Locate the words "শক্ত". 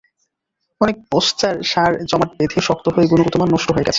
2.61-2.85